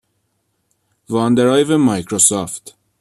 [1.11, 2.75] وان درایو مایکروسافت